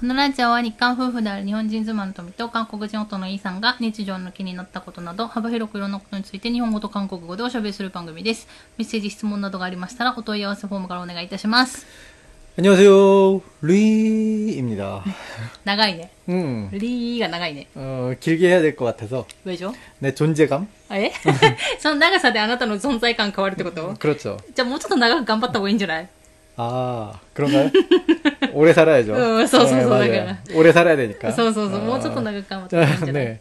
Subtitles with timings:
[0.00, 8.46] このラジオは日韓夫婦である日本人妻の富と韓国人夫のイーさんが日常の気になったことなど幅広くいろんなことについて日本語と韓国語でおしゃべりする番組です。
[8.76, 11.86] メッセージ、質問などがありましたらお問い合わせフォームからお願いいたします。
[12.58, 13.40] 안녕하세요.
[13.62, 15.02] 루이입니다.
[15.64, 16.10] 長いね。
[16.28, 17.66] 음, リーが長いね。
[17.74, 20.66] 어, 길게 해야 될 것 같아서 上上 내 존재감?
[20.90, 21.10] え
[21.78, 24.38] その長さであなたの存在感変わるってこと 그렇죠.
[24.54, 26.08] じゃあもうちょっと長く頑張った方がいいんじゃない
[26.60, 27.70] 아, 그런가요?
[28.54, 29.12] 오래 살아야죠.
[29.14, 30.06] 어, 소, 소, 소, 맞아요.
[30.06, 30.36] 그래.
[30.54, 31.30] 오래 살아야 되니까.
[31.32, 31.80] そうそうそう。
[31.80, 33.40] もうちょっと 아, 長く頑張った方がいいんじゃない 네.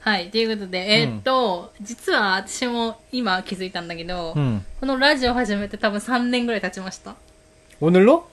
[0.00, 0.30] はい。
[0.30, 4.60] ということで、えーっと、実 は私も今気づいたんだけど、 음.
[4.80, 7.14] このラジオ始めて多分3年ぐらい経ちました。
[7.80, 8.24] 오늘로?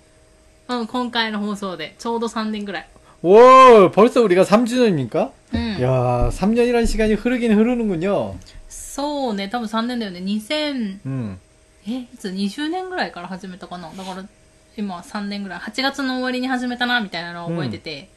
[0.68, 1.95] うん、今回の放送で。
[1.98, 2.88] ちょうど3年ぐらい。
[3.23, 5.32] 오, 벌써 우리가 3주년입니까?
[5.54, 5.82] うん。
[5.82, 8.36] 야, 3년이라는 시간이 흐르긴 흐르는군요.
[8.68, 10.20] そうね、多分3年だよね。
[10.20, 11.40] 2000、 음.
[11.87, 13.91] え、いつ ?20 年ぐらいから始めたかな？
[13.97, 14.25] だから、
[14.77, 15.59] 今は3年ぐらい。
[15.61, 18.09] 8月の終わりに始めたな、みたいなのを覚えてて、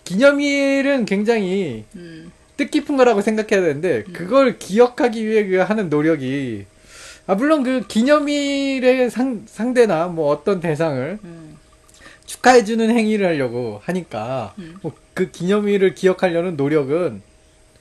[0.04, 2.30] 기념일은 굉장히 음.
[2.58, 4.12] 뜻깊은 거라고 생각해야 되는데 음.
[4.12, 6.66] 그걸 기억하기 위해 그 하는 노력이
[7.26, 11.56] 아 물론 그 기념일의 상, 상대나 뭐 어떤 대상을 음.
[12.26, 14.76] 축하해주는 행위를 하려고 하니까 음.
[14.82, 17.22] 뭐그 기념일을 기억하려는 노력은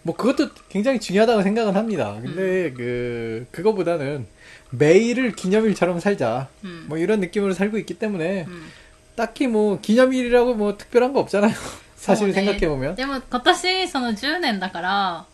[0.03, 2.17] 뭐 그것도 굉장히 중요하다고 생각은 합니다.
[2.21, 2.73] 근데 음.
[2.75, 4.25] 그 그거보다는
[4.69, 6.85] 매일을 기념일처럼 살자 음.
[6.87, 8.71] 뭐 이런 느낌으로 살고 있기 때문에 음.
[9.16, 11.52] 딱히 뭐 기념일이라고 뭐 특별한 거 없잖아요.
[11.96, 15.26] 사실 そうね 생각해 보면 でも今年その10年だから、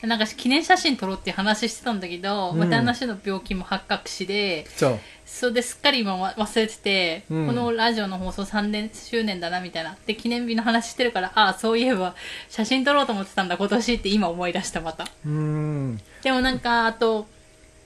[0.00, 4.98] なんか記念写真撮ろうっていう話してたんだけど、うんまあ旦那氏の病気も発覚しで、 그렇죠.
[5.26, 9.96] それですっかり今わ忘れてて、うんこのラジオの放送3年周年だなみたいな。
[10.06, 12.14] で、記念日の話してるから、ああ、そういえば
[12.48, 15.04] 写真撮ろうと思ってたんだ今年って今思い出したまた。
[15.26, 17.26] 음 でもなんか、あと、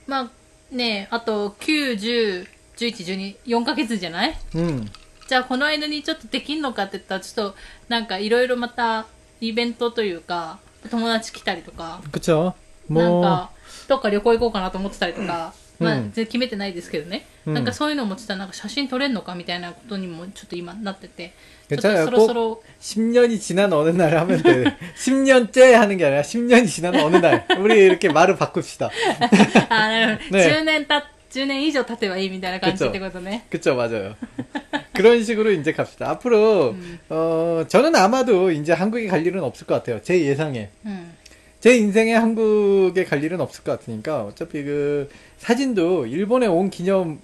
[0.07, 0.29] まあ
[0.73, 4.89] ね、あと9、10、11、12、4ヶ月じゃない 음
[5.27, 7.55] じゃあこの間にちょっとできんのかって言ったら、ちょっと
[7.87, 9.05] なんかいろいろまた
[9.41, 10.59] イベントというか、
[10.89, 12.53] 友達来たりとか、 그렇죠.
[12.89, 13.49] なん 뭐 か、
[13.87, 17.25] どっか旅行行こうかなと思ってたりとか、うんまあ、全然決めてないですけどね。
[17.45, 21.33] うんなんかそういうのもちょっとなんか写真撮れんのかみたいなことにもちょっと今なってて、
[21.69, 22.05] ちょっと 괜찮아요.
[22.05, 24.77] そろそろ、 10년이 지난 어느 날 하면 돼.
[24.95, 27.45] 10년째 하는 게 아니라 10년이 지난 어느 날.
[27.59, 28.89] 우리 이렇게 말을 바꿉시다.
[29.69, 30.37] あ、なるほど。
[30.37, 33.45] ね10年た、10年以上経てばいいみたいな感じってことね。
[33.49, 34.15] 그쵸, 맞아요.
[34.97, 36.09] 그런 식으로 이제 갑시다.
[36.11, 36.75] 앞으로,
[37.09, 40.01] 어, 저는 아마도 이제 한국에 갈 일은 없을 것 같아요.
[40.01, 40.69] 제 예상에.
[40.85, 41.13] うん。
[41.59, 47.17] 제 인생에 한국에 갈 일은 없을 것 같으니까, 어차피 그, 사진도 일본에 온 기념으로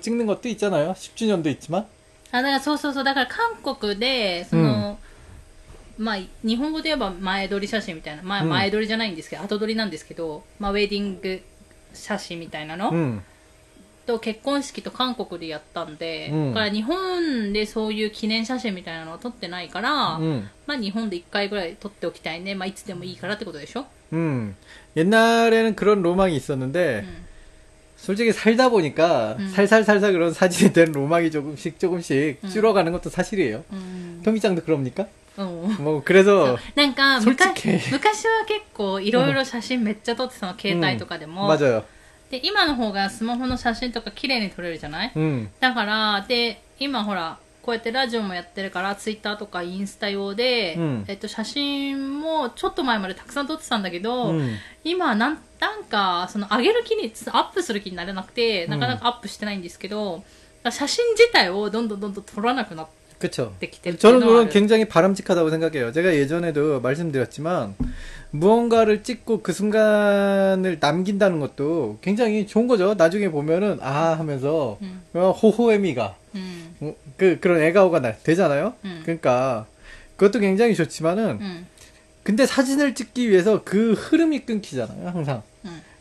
[0.00, 0.92] 찍는 것도 있잖아요.
[0.92, 1.86] 10주년도 있지만.
[2.30, 4.98] あ、だからそうそうそう、だから韓国で、その、
[5.98, 11.42] まあ、日本語で言えば前撮り写真みたいな、まあ、うん前撮りじゃないんですけど、後撮りなんですけど、まあ、ウェディング
[11.94, 13.22] 写真みたいなの、 음,
[14.06, 22.54] と結婚式と韓国でやったんで、うんだから日本でそういう記念写真みたいなのを撮ってないから、 음, まあ日本で1回ぐらい撮っておきたいね。
[22.54, 24.56] まあいつでもいいからってことでしょ 음.
[24.96, 27.24] 옛날에는 그런 로망이 있었는데, 음.
[27.96, 29.48] 솔직히 살다 보니까 음.
[29.54, 32.48] 살살살살 그런 사진이 된 로망이 조금씩 조금씩 음.
[32.48, 33.64] 줄어가는 것도 사실이에요.
[33.72, 34.20] うん。
[34.24, 35.06] 토미짱도 그럽니까?
[35.38, 35.76] うん。
[35.78, 41.46] 뭐 그래서 なんかそっち昔系昔は結構いろいろ写真めっちゃ撮ってたの、携帯とかでも。
[41.46, 41.84] 맞아요.
[42.29, 45.11] で、今の方がスマホの写真とか綺麗に撮れるじゃない？
[45.15, 51.05] 음, だから、で、今ほら、こうやってラジオもやってるから、ツイッターとかインスタ用で、うん。
[51.07, 60.23] えっと、写真もちょっと前までたくさん撮ってたんだけど、 음, 今なん、なんか、その上げる気に、アップする気になれなくて、なかなかアップしてないんですけど、
[60.69, 62.87] 写真自体をどんどんどんどん撮らなくなっ
[63.19, 63.53] 그렇죠.
[63.97, 65.91] 저는 그건 굉장히 바람직하다고 생각해요.
[65.91, 67.75] 제가 예전에도 말씀드렸지만
[68.31, 72.93] 무언가를 찍고 그 순간을 남긴다는 것도 굉장히 좋은 거죠.
[72.93, 75.01] 나중에 보면은 아 하면서 음.
[75.13, 76.75] 어, 호호애미가 음.
[76.81, 78.73] 어, 그 그런 애가오가 나, 되잖아요.
[78.85, 79.01] 음.
[79.03, 79.65] 그러니까
[80.15, 81.65] 그것도 굉장히 좋지만은
[82.23, 85.09] 근데 사진을 찍기 위해서 그 흐름이 끊기잖아요.
[85.09, 85.43] 항상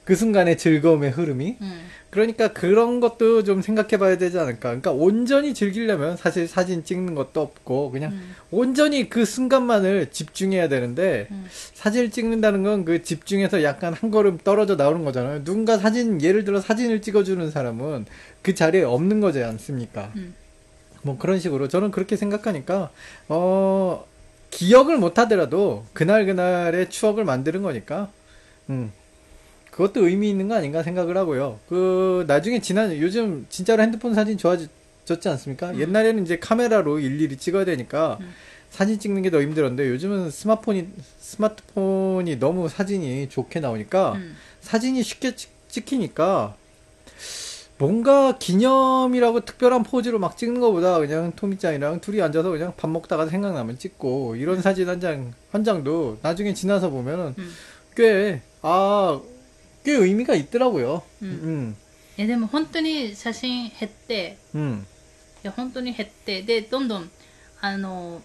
[0.04, 1.56] 그 순간의 즐거움의 흐름이.
[2.16, 2.34] 음.
[2.34, 4.70] 그러니까 그런 것도 좀 생각해 봐야 되지 않을까.
[4.70, 8.34] 그러니까 온전히 즐기려면 사실 사진 찍는 것도 없고 그냥 음.
[8.50, 11.46] 온전히 그 순간만을 집중해야 되는데 음.
[11.74, 15.44] 사진을 찍는다는 건 그 집중해서 약간 한 걸음 떨어져 나오는 거잖아요.
[15.44, 18.06] 누군가 사진 예를 들어 사진을 찍어주는 사람은
[18.42, 20.12] 그 자리에 없는 거지 않습니까?
[20.16, 20.34] 음.
[21.02, 22.90] 뭐 그런 식으로 저는 그렇게 생각하니까
[23.28, 24.06] 어
[24.50, 28.10] 기억을 못 하더라도 그날 그날의 추억을 만드는 거니까
[28.70, 28.92] 음
[29.76, 31.58] 그것도 의미 있는 거 아닌가 생각을 하고요.
[31.68, 35.70] 그 나중에 지난 요즘 진짜로 핸드폰 사진 좋아졌지 않습니까?
[35.72, 35.80] 음.
[35.80, 38.32] 옛날에는 이제 카메라로 일일이 찍어야 되니까 음.
[38.70, 40.88] 사진 찍는 게 더 힘들었는데 요즘은 스마트폰이
[41.20, 44.36] 스마트폰이 너무 사진이 좋게 나오니까 음.
[44.62, 46.54] 사진이 쉽게 찍, 찍히니까
[47.78, 53.78] 뭔가 기념이라고 특별한 포즈로 막 찍는 것보다 그냥 토미짱이랑 둘이 앉아서 그냥 밥 먹다가 생각나면
[53.78, 57.52] 찍고 이런 사진 한 장 한 장도 나중에 지나서 보면은 음.
[57.94, 59.20] 꽤 아,
[59.85, 61.03] 꽤 의미가 있더라고요.
[61.23, 61.25] 음.
[61.25, 61.75] 음.
[62.17, 64.83] いやでも本当に写真減って、 음.
[65.43, 67.09] いや本当に減って、で、どんどん、
[67.61, 68.21] あの、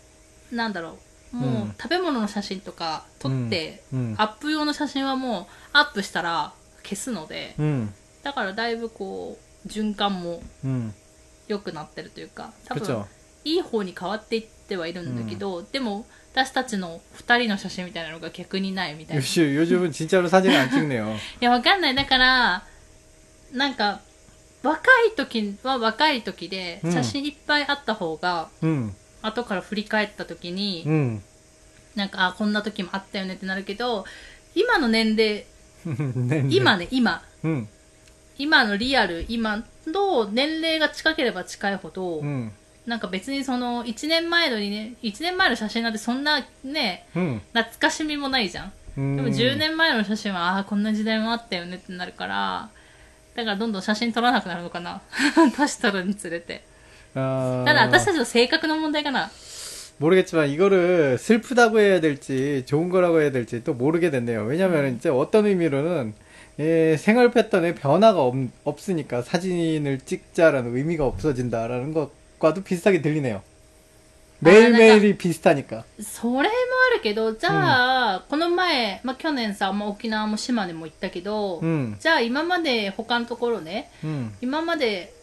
[0.51, 0.99] なんだろ
[1.33, 4.15] う、もう、うん食べ物の写真とか撮って、 음.
[4.19, 7.89] アップ用の写真はもうアップしたら消すので、 음.
[8.23, 10.93] だからだいぶこう、循環も 음.
[11.49, 13.07] 良くなってるというか、多分 그쵸.
[13.45, 19.23] いい方に変わっていってはいるんだけど、でも 私たちの二人の写真みたいなのが逆にないみたいな。
[19.23, 21.17] い 요즘, 요즘은 진짜로 사진을 안 찍네요.
[21.41, 21.95] や、わ かんない。
[21.95, 22.65] だから、
[23.53, 24.01] なんか、
[24.63, 28.93] 若い時は若い時でうん写真いっぱいあった方が、 음.
[29.23, 31.21] 後から振り返った時に、 음.
[31.95, 34.05] なんか、あ、こんな時もあったよねってなるけど、
[34.55, 35.45] 今の年齢、
[35.87, 35.95] 네,
[36.43, 36.49] 네.
[36.51, 37.67] 今ね、今、 음.
[38.39, 42.51] 今のリアル、今の年齢が近ければ近いほど、 음.
[42.87, 47.41] なんか別にその、1年前のにね、1年前の写真なんてそんなね、 음.
[47.53, 48.73] 懐かしみもないじゃん。
[48.97, 49.17] 음.
[49.17, 52.69] でも10年前の写真は、ああー、こんな時代もあったよねってなるから、
[53.35, 55.03] だからどんどん写真撮らなくなるのかな。
[55.57, 56.63] 年取るにつれて。
[57.15, 59.31] 아, ただ私たちの性格の問題かな。
[59.99, 64.45] 모르겠지만 이거를 슬프다고 해야 될지 좋은 거라고 해야 될지 또 모르게 됐네요.
[64.45, 66.13] 왜냐면 이제 어떤 의미로는
[66.59, 72.11] 예, 생활 패턴에 변화가 없, 없으니까 사진을 찍자라는 의미가 없어진다라는 것
[72.41, 73.43] 과도 비슷하게 들리네요.
[74.41, 75.85] 매일매일이 비슷하니까.
[75.99, 76.55] それも
[76.93, 85.15] あるけど、じゃあ、この前、まあ、去年さ、まあ、沖縄も島根も行ったけど、 음, じゃあ今まで他のところね、 음, 今まで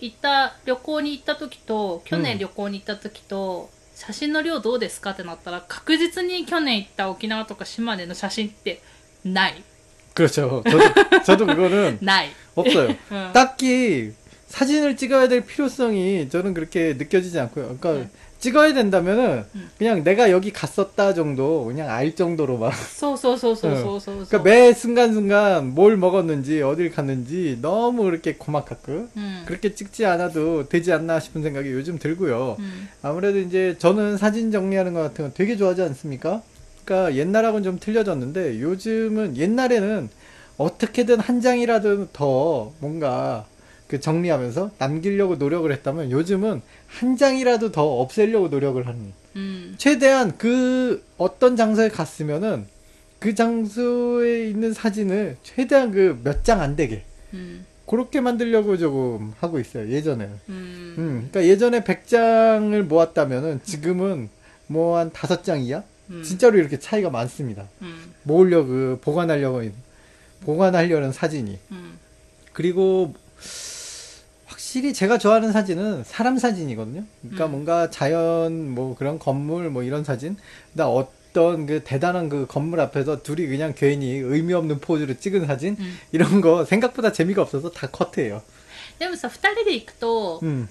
[0.00, 8.80] 行った旅行に行った時と、去年旅行に行った時と、写真の量どうですかってなったら、確実に去年行った沖縄とか島根の写真って、
[9.24, 9.62] ない。
[10.14, 10.62] 그렇죠.
[10.64, 12.30] 저도, 저도 그거는 ない。
[12.54, 12.96] 없어요.
[13.10, 13.32] う ん。
[13.32, 14.12] 딱히
[14.47, 17.77] 사진을 찍어야 될 필요성이 저는 그렇게 느껴지지 않고요.
[17.79, 18.09] 그러니까 네.
[18.39, 19.43] 찍어야 된다면은
[19.77, 22.73] 그냥 내가 여기 갔었다 정도 그냥 알 정도로 막.
[22.93, 24.11] 소소소소소소.
[24.11, 24.21] 응.
[24.21, 24.25] 어.
[24.27, 29.43] 그러니까 매 순간 순간 뭘 먹었는지 어딜 갔는지 너무 이렇게 고막하고 음.
[29.47, 32.57] 그렇게 찍지 않아도 되지 않나 싶은 생각이 요즘 들고요.
[32.59, 32.89] 음.
[33.01, 36.43] 아무래도 이제 저는 사진 정리하는 것 같은 건 되게 좋아하지 않습니까?
[36.83, 40.09] 그러니까 옛날하고는 좀 틀려졌는데 요즘은 옛날에는
[40.57, 43.45] 어떻게든 한 장이라도 더 뭔가
[43.87, 49.75] 그 정리하면서 남기려고 노력을 했다면 요즘은 한 장이라도 더 없애려고 노력을 하는 음.
[49.77, 52.65] 최대한 그 어떤 장소에 갔으면은
[53.19, 57.65] 그 장소에 있는 사진을 최대한 그 몇 장 안 되게 음.
[57.85, 60.25] 그렇게 만들려고 조금 하고 있어요 예전에.
[60.49, 60.95] 음.
[60.97, 64.29] 음, 그러니까 예전에 100장을 모았다면은 지금은
[64.67, 65.83] 뭐 한 다섯 장 이야?
[66.09, 66.23] 음.
[66.23, 67.67] 진짜로 이렇게 차이가 많습니다.
[67.83, 68.13] 음.
[68.23, 69.61] 모으려고 보관하려고
[70.41, 71.59] 보관하려는 사진이.
[71.71, 71.99] 음.
[72.53, 73.13] 그리고
[74.74, 77.04] 확실히 제가 좋아하는 사진은 사람 사진이거든요.
[77.22, 77.50] 그러니까 음.
[77.52, 80.36] 뭔가 자연 뭐 그런 건물 뭐 이런 사진.
[80.72, 85.76] 나 어떤 그 대단한 그 건물 앞에서 둘이 그냥 괜히 의미 없는 포즈로 찍은 사진
[85.78, 85.98] うん。
[86.12, 88.42] 이런 거 생각보다 재미가 없어서 다 커트해요.
[88.98, 90.68] でもさ、二人で行くと、 음.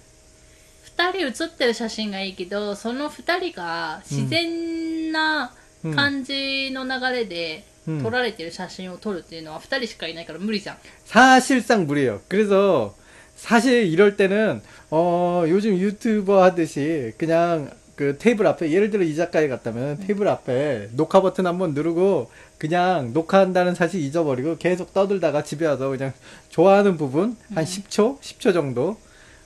[0.84, 5.54] 二人写ってる写真がいいけど、その二人が自然な
[5.86, 5.96] 음.
[5.96, 10.78] 感じの流れでうん撮られてる写真を撮るっていうのは二人しかいないから無理じゃん。
[11.06, 12.20] 사실상 무리예요.
[12.28, 12.94] 그래서
[13.37, 14.61] 사실 이럴 때는
[14.91, 20.07] 어 요즘 유튜버 하듯이 그냥 그 테이블 앞에 예를 들어 이 작가에 갔다면 네.
[20.07, 26.13] 테이블 앞에 녹화 버튼 한번 누르고 그냥 녹화한다는 사실 잊어버리고 계속 떠들다가 집에 와서 그냥
[26.49, 27.65] 좋아하는 부분 한 음.
[27.65, 28.97] 10초 10초 정도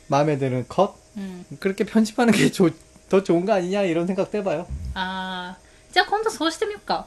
[0.06, 1.44] 마음에 드는 컷 음.
[1.58, 2.50] 그렇게 편집하는 게
[3.08, 4.66] 더 좋은 거 아니냐 이런 생각도 해봐요.
[4.94, 7.06] 아, 진짜 혼자 소시대입니까?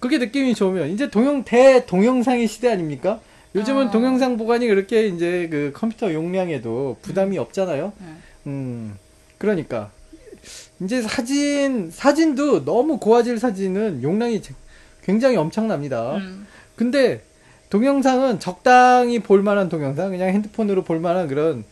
[0.00, 3.20] 그게 느낌이 좋으면 이제 동영 대 동영상의 시대 아닙니까?
[3.54, 3.90] 요즘은 아.
[3.90, 7.02] 동영상 보관이 그렇게 이제 그 컴퓨터 용량에도 음.
[7.02, 7.92] 부담이 없잖아요.
[8.00, 8.22] 음.
[8.46, 8.98] 음.
[9.38, 9.90] 그러니까
[10.80, 14.42] 이제 사진 사진도 너무 고화질 사진은 용량이
[15.02, 16.16] 굉장히 엄청납니다.
[16.16, 16.46] 음.
[16.76, 17.22] 근데
[17.70, 21.64] 동영상은 적당히 볼 만한 동영상, 그냥 핸드폰으로 볼 만한 그런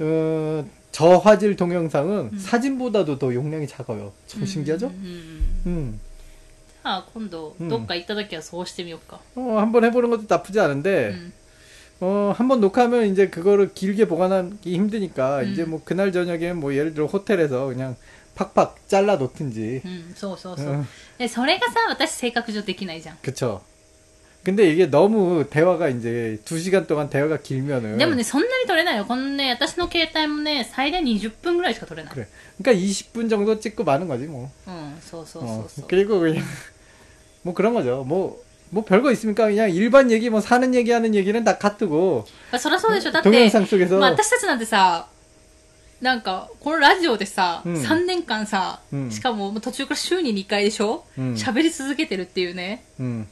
[0.00, 2.38] 어, 저화질 동영상은 음.
[2.38, 4.12] 사진보다도 더 용량이 작아요.
[4.26, 4.88] 참 신기하죠?
[4.88, 5.62] 음.
[5.66, 6.00] 음
[6.87, 11.33] じゃあ今度うんどっか行った時はそうしてみようか、 어, 한번 해보는 것도 나쁘지 う 않은데, ん
[12.01, 15.51] 어, 한번 녹화하면 이제 그거를 길게 보관하기 힘드니까, 음.
[15.53, 17.95] 이제 뭐 그날 저녁에 뭐 예를 들어 호텔에서 그냥
[18.35, 20.85] 팍팍 잘라 놓든지, うん、そうそうそう、 어,
[21.19, 23.61] でそれがさ私性格上できないじゃん 그쵸.
[24.43, 27.97] 근데 이게 너무 대화가 이제 두 시간 동안 대화가 길면은.
[27.97, 32.27] でもねそんなに撮れないよこのね私の携帯もね最大20分ぐらいしか撮れない 그래.
[32.61, 34.49] 그러니까 20분 정도 찍고 마는 거지 뭐.
[34.67, 36.43] うんそうそうそう 어, そう、 그리고 그냥
[37.47, 38.03] 뭐 그런 거죠.
[38.05, 39.45] 뭐, 뭐 별거 있습니까?
[39.47, 45.07] 그냥 일반 얘기, 뭐 사는 얘기하는 얘기는 다 카트고 まあ、そりゃそうでしょだって 동영상 속에서 まあ、私たちなんてさ
[46.01, 53.25] なんかこのラジオでさ、うん3年間さ、うんしかももう途中から週に2回でしょうん喋、り続けてるっていうね 음,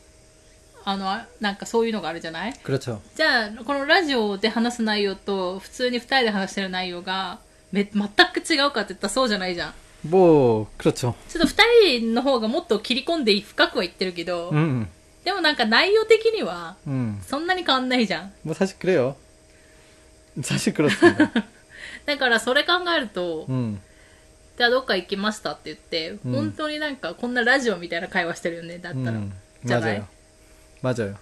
[0.83, 2.99] あのあなんかそういうのがあるじゃない 그렇죠.
[3.15, 7.39] じゃあこのラジオで話す内容と普通に2人で話してる内容が
[7.71, 11.15] め全く違うかって言ったらそうじゃないじゃん 뭐 그렇죠.
[11.29, 14.87] ちょっと2人の方がもっと切り込んで深くは言ってるけど、 음,
[15.23, 19.15] でもなんか内容的には 음, そんなに変わんないじゃん 뭐 사실 그래요.
[20.41, 21.31] 사실 그렇습니다.
[22.05, 23.79] だからそれ考えると、 음,
[24.57, 29.31] じゃあどっか行きましたって言って、うん本当になんかこんなラジオみたいな会話してるよねだったら、 음,
[29.63, 30.07] 있잖아요.
[30.81, 31.03] 맞아요.
[31.03, 31.15] 맞아요.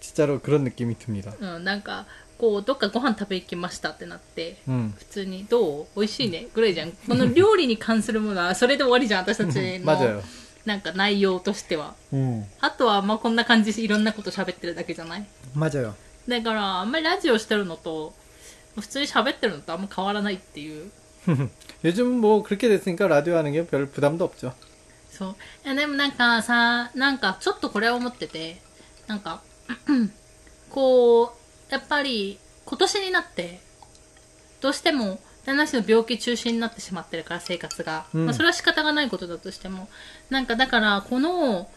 [0.00, 1.32] 진짜로 그런 느낌이 듭니다.
[1.40, 2.04] うん、なんか
[2.38, 10.16] こうどっかご飯食べ行きましたってなって 음, 普通にどう美味しいねぐらいじゃんこの料理に関するものはそれで終わりじゃん私たち 맞아요.
[10.16, 10.22] の
[10.64, 15.92] なんか内容としては 음, あとはまあこんな感じでいろんなこと喋ってるだけじゃない 맞아요.
[16.28, 18.14] だからあんまりラジオしてるのと
[18.78, 20.90] 普通に喋ってるのとあんま変わらないっていう
[21.84, 24.52] 요즘 뭐 그렇게 됐으니까 라디오 하는 게 별 부담도 없죠.
[25.10, 25.36] そう
[25.66, 28.62] いやでもなんかさなんかちょっとこれは思ってて
[29.06, 29.42] なんか
[30.70, 31.40] こう
[31.75, 33.59] やっぱり今年になって
[34.61, 39.89] どうしても旦那氏の病気中心になってしまってるから生活が、うん、まあ、それは仕方がないことだとしても
[40.29, 41.69] なんかだからこの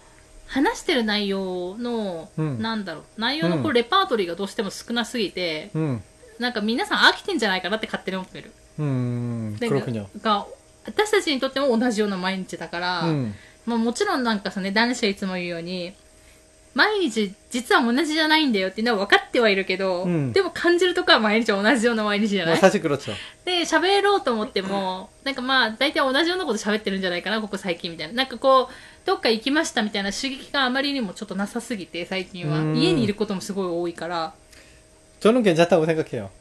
[0.47, 6.03] 話してる内容の、うん、なんだろう内容のこうレパートリーがどうしても少なすぎて、うん、
[6.39, 8.53] なんか皆さん飽きてんじゃないかなって勝手に思ってる。
[8.79, 9.57] うん。
[10.23, 10.47] が
[10.87, 13.03] 私たちにとっても同じような毎日だから、
[13.67, 15.93] まあ、もちろんなんかさね男子はいつも言うように
[16.78, 23.12] 毎日実は同じじゃないんだよっていうのは分かってはいるけど、うんでも感じるとこは毎日同じような毎日じゃな 뭐 い 사실 그렇죠.
[23.46, 28.14] で、喋ろうと思っても、なんかまあ大体同じようなこと喋ってるんじゃないかな、ここ最近みたいな。
[28.14, 28.74] なんかこう、
[29.06, 32.58] どっか行きましたみたいな刺激があまりにもちょっとなさすぎて、最近は。
[32.60, 34.34] うん家にいることもすごい多いから、
[35.20, 36.32] 저는 괜찮다고 생각해요.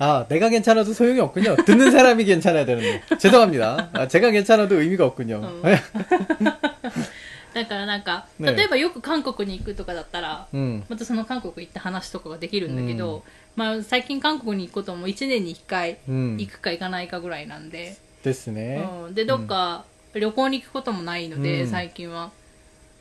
[0.00, 1.56] 아, 내가 괜찮아도 소용이 없군요.
[1.64, 3.02] 듣는 사람이 괜찮아야 되는데.
[3.18, 3.88] 죄송합니다.
[3.94, 5.62] 아, 제가 괜찮아도 의미가 없군요.
[7.53, 10.83] だからなんか、ね例えばよく韓国に行くとかだったら、うん。
[10.89, 13.23] またその韓国行った話とかができるんだけど、
[13.55, 21.69] まあ最近韓国に行くことも1年に1回行くか行かないかぐらいなんで、ですね、うん、でどっか旅行に行くこともないので、うん。
[21.69, 22.31] 最近は。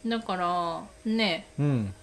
[0.06, 1.94] だからねうん、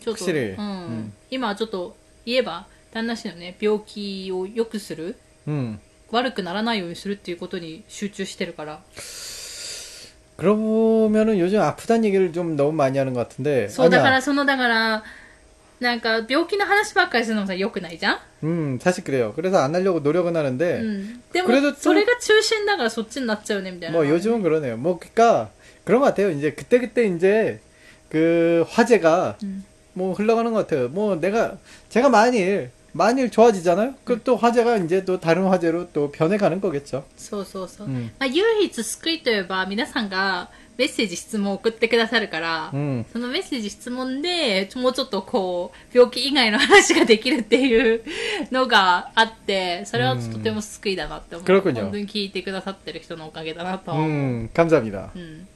[0.00, 0.34] ちょっと、うん。
[0.34, 1.12] うん。
[1.30, 5.16] 今はちょっと言えば旦那氏のね病気を良くする
[5.46, 5.80] うん。
[6.12, 8.80] 悪くならないようにするっていうことに集中してるから。
[10.39, 13.67] 그러면은 요즘 아프다는 얘기를 좀 너무 많이 하는 것 같은데.
[13.69, 14.11] そうだか 아니야.
[14.15, 15.03] らそのだから
[15.79, 19.33] なんか病気の話ばっかりするのもさ良くないじゃん、 음, 사실 그래요.
[19.35, 24.77] 그래서 안 하려고 노력은 う 하는데, ん、でもこれだとそれが中心だからそっちになっちゃうねみたいな 뭐 요즘은 그러네요.
[24.77, 25.49] 뭐 그러니까
[25.83, 26.31] 그런 것 같아요.
[26.31, 27.59] 이제 그때 그때 이제
[28.09, 29.63] 그 화제가 음.
[29.93, 30.89] 뭐 흘러가는 것 같아요.
[30.89, 31.57] 뭐 내가
[31.89, 33.95] 제가 만일 만일 좋아지잖아요.
[34.05, 37.03] 그럼 또 화제가 이제 또 다른 화제로 또 변해가는 거겠죠.
[37.17, 48.03] そうそうそう、うんまあ、唯一救いといえば皆さんがメッセージ質問を送ってくださるから、 음, そのメッセージ質問でもうちょっとこう病気以外の話ができるっていう
[48.51, 55.11] のがあってそれはとても救いだなって思う、 그렇군요 本当に聞いてくださってる人のおかげだなとは思う、 음, 감사합니다.
[55.15, 55.47] うん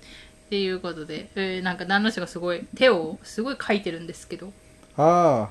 [0.48, 4.52] っていうことで、えーなんか旦那氏がすごい手をすごい描いてるんですけど、
[4.98, 5.50] 아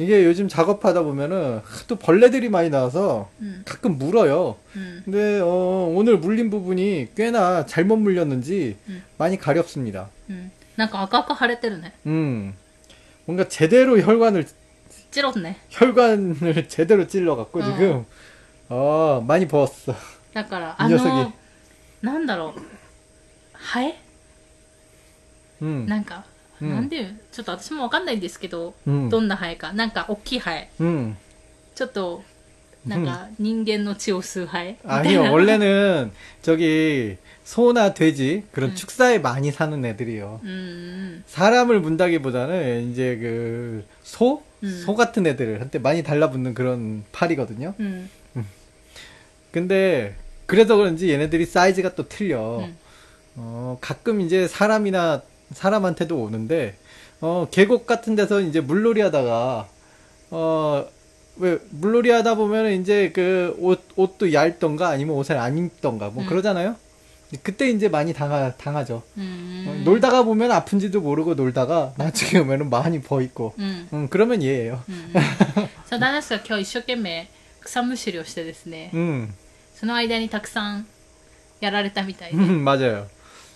[0.00, 3.62] 이게 요즘 작업하다 보면은 또 벌레들이 많이 나와서 음.
[3.66, 4.56] 가끔 물어요.
[4.76, 5.02] 음.
[5.04, 9.04] 근데 어, 오늘 물린 부분이 꽤나 잘못 물렸는지 음.
[9.18, 10.08] 많이 가렵습니다.
[10.30, 10.50] 음.
[10.76, 11.92] 뭔가 그 아까 하랬대르네.
[12.06, 12.54] 음.
[13.26, 14.46] 뭔가 제대로 혈관을
[15.10, 15.56] 찔렀네.
[15.68, 17.64] 혈관을 제대로 찔러 갖고 어.
[17.64, 18.06] 지금
[18.70, 19.94] 어, 많이 부었어.
[20.30, 21.32] 그러니까 이 녀석이.
[22.00, 22.54] 난다로.
[23.52, 23.98] 하에?
[25.60, 25.84] 음.
[25.86, 26.24] 뭔가
[26.61, 31.15] うんなんでいうちょっと私もわかんないんですけど、 음, どんなハエかなんか大きいハエ 음.
[31.75, 32.23] ちょっと
[32.85, 38.75] なんか人間の血を吸うハエみたい 아니요 な 원래는 저기 소나 돼지 그런 음.
[38.75, 40.39] 축사에 많이 사는 애들이요.
[40.43, 44.41] うん 사람을 문다기보다는 이제 그 소?
[44.63, 44.81] 음.
[44.85, 47.73] 소 같은 애들을 한테 많이 달라붙는 그런 팔이거든요.
[47.77, 48.09] うん。
[49.51, 52.59] 근데 그래서 그런지 얘네들이 사이즈가 또 틀려.
[52.59, 52.77] うん。
[53.37, 55.21] 어, 가끔 이제 사람이나
[55.53, 56.75] 사람한테도 오는데
[57.21, 59.67] 어, 계곡 같은 데서 이제 물놀이 하다가
[60.31, 60.85] 어,
[61.37, 66.27] 왜 물놀이 하다 보면 이제 그 옷, 옷도 얇던가 아니면 옷을 안 입던가 뭐 음.
[66.29, 66.75] 그러잖아요.
[67.43, 69.01] 그때 이제 많이 당하, 당하죠.
[69.17, 69.83] う 어, ん。
[69.83, 73.87] 놀다가 보면 아픈지도 모르고 놀다가 나중에 오면은 많이 버 있고 うん。
[73.91, 74.83] 음, 그러면 얘예요.
[74.87, 75.11] うん。
[75.89, 77.27] そう、旦那氏が今日一生懸命
[77.63, 79.33] 草むしりをしてですね、 음,
[79.73, 80.85] その間にたくさん
[81.59, 82.37] やられたみたいで。
[82.37, 83.07] 음, 맞아요.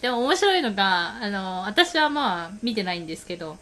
[0.01, 3.57] でも面白いのが、あの、私はまあ見てないんですけど、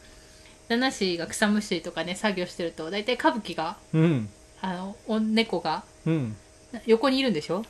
[0.70, 4.28] 旦那氏が草むしりとかね、作業してると、大体歌舞伎が、 음,
[4.62, 6.34] あの、お猫が 음.
[6.86, 7.64] 横にいるんでしょ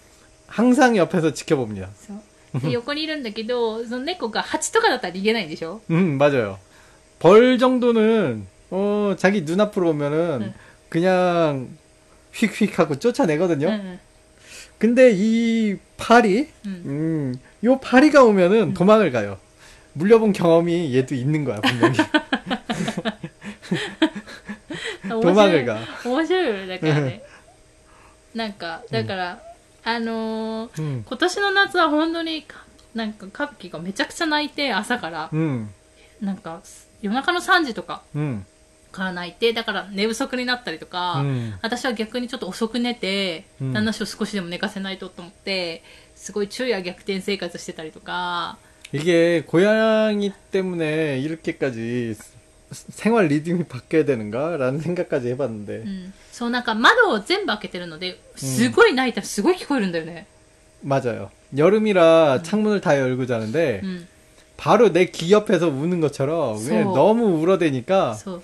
[0.48, 1.90] 항상 옆에서 지켜봅니다.
[1.96, 2.62] そう。
[2.62, 6.58] で横にいるんだけど、その猫が蜂とかだったら逃げないんでしょ 음, 맞아요.
[7.20, 10.54] 벌 정도는, 어, 자기 눈앞으로 오면은, 네.
[10.90, 11.78] 그냥,
[12.34, 13.68] 휙휙 하고 쫓아내거든요.
[13.68, 14.00] うんうん。
[14.82, 16.84] 근데 이 파리, 음.
[16.86, 19.38] 음, 요 파리가 오면은 도망을 가요.
[19.94, 21.98] 물려본 경험이 얘도 있는 거야, 분명히.
[25.10, 25.80] 面白 도망을 い 가.
[26.06, 27.24] 面白いよねだからね。
[28.36, 29.42] なんか、だから、
[29.84, 35.68] あのー 음, 今年の夏は本当にか、なんか歌舞伎がめちゃくちゃ泣いて、朝から、 음,
[36.22, 36.62] なんか、
[37.02, 38.44] 夜中の3時とか 음,
[38.92, 45.84] から泣いて、だから寝不足になったりとか、 음, 私は逆にちょっと遅く寝て、うん旦那氏を少しでも寝かせないとと思って、
[46.16, 48.58] すごい昼夜逆転生活してたりとか、
[48.94, 52.16] 이게 고양이 때문에 이렇게까지
[52.72, 54.58] 생활 리듬이 바뀌어야 되는가?
[54.58, 55.74] 라는 생각까지 해봤는데.
[55.78, 56.14] うん。
[56.32, 60.26] そうなんか窓を全部開けてるので、すごい泣いたらすごい聞こえるんだよね。
[60.84, 61.30] 맞아요.
[61.56, 64.08] 여름이라 창문을 다 열고 자는데, うん。
[64.58, 66.94] 바로 내 귀 옆에서 우는 것처럼 그냥 소.
[66.96, 68.44] 너무 울어대니까 そう。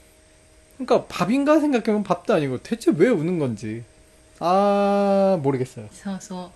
[0.80, 3.84] 그러니까 밥인가 생각해보면 밥도 아니고 대체 왜 우는 건지
[4.38, 5.88] 아 모르겠어요.
[5.92, 6.50] そうそう。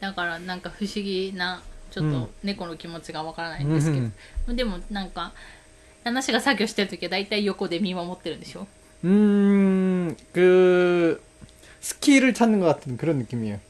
[0.00, 4.00] だからなんか不思議な、ちょっうんと猫の気持ちがわからないんですけ
[4.48, 4.54] ど。
[4.54, 5.32] でもなんか、
[6.02, 8.66] 旦那氏が作業してるときは大体横で見守ってるんでしょ
[9.04, 11.22] 음, 그,
[11.80, 13.60] 스키를 찾는 것 같은 그런 느낌이에요.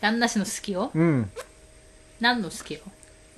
[0.00, 1.30] 旦那氏の好きよ 음,
[2.20, 2.80] 何の好きよ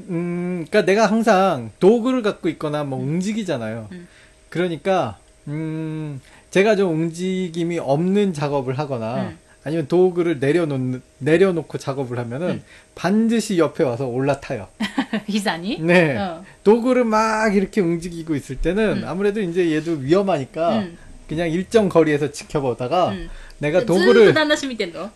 [0.09, 3.89] 음, 그니까 내가 항상 도구를 갖고 있거나 뭐 움직이잖아요.
[3.91, 4.09] 음.
[4.49, 9.38] 그러니까, 음, 제가 좀 움직임이 없는 작업을 하거나 음.
[9.64, 12.64] 아니면 도구를 내려놓, 내려놓고 작업을 하면은 음.
[12.96, 14.68] 반드시 옆에 와서 올라타요.
[15.28, 15.80] 기사니?
[15.82, 16.18] 네.
[16.18, 16.44] 어.
[16.64, 20.86] 도구를 막 이렇게 움직이고 있을 때는 아무래도 이제 얘도 위험하니까
[21.28, 23.14] 그냥 일정 거리에서 지켜보다가
[23.58, 24.34] 내가 도구를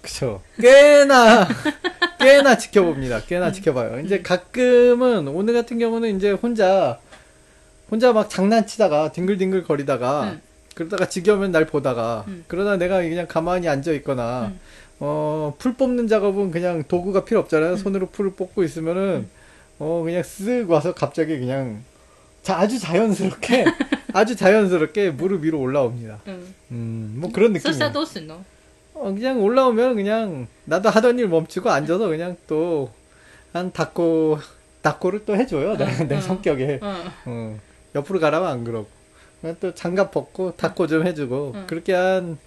[0.02, 1.48] 그쵸 꽤나
[2.20, 3.22] 꽤나 지켜봅니다.
[3.24, 4.00] 꽤나 지켜봐요.
[4.02, 7.00] 이제 가끔은 오늘 같은 경우는 이제 혼자
[7.89, 10.41] 혼자 막 장난치다가 뒹글뒹글 거리다가 응.
[10.76, 12.43] 그러다가 지겨우면 날 보다가 응.
[12.47, 14.60] 그러다 내가 그냥 가만히 앉아 있거나 응.
[15.00, 17.78] 어풀 뽑는 작업은 그냥 도구가 필요 없잖아요.
[17.78, 19.28] 손으로 풀을 뽑고 있으면은
[19.80, 21.84] 어 그냥 쓱 와서 갑자기 그냥
[22.41, 23.65] 자, 아주 자연스럽게
[24.13, 26.19] 아주 자연스럽게 무릎 위로 올라옵니다.
[26.71, 27.62] 음뭐 그런 느낌.
[27.69, 27.73] 이
[28.93, 32.91] 어, 그냥 올라오면 그냥 나도 하던 일 멈추고 앉아서 그냥 또
[33.58, 34.39] 한 닦고
[34.82, 35.78] 닦고를 또 해줘요.
[35.78, 36.80] 내, 내 성격에.
[37.26, 37.58] 어.
[37.98, 38.88] 옆으로 가라면 안 그러고.
[39.60, 41.52] 또 장갑 벗고 닦고 좀 해주고.
[41.56, 41.68] 음.
[41.68, 42.38] 그렇게 한한